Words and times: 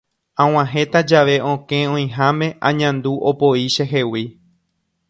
Ag̃uahẽta 0.43 1.01
jave 1.11 1.35
okẽ 1.51 1.81
oĩháme 1.93 2.47
añandu 2.71 3.13
opoi 3.33 3.65
chehegui. 3.75 4.25